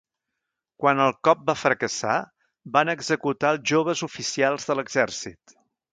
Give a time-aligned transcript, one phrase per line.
[0.83, 2.15] Quan el cop va fracassar,
[2.79, 5.59] van executar els joves oficials de l'exèrcit.